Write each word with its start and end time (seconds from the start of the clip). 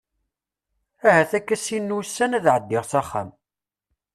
Ahat 1.07 1.31
akka 1.37 1.57
sin 1.63 1.85
n 1.91 1.95
wussan 1.95 2.35
ad 2.37 2.45
ɛeddiɣ 2.55 2.85
axxam. 3.01 3.29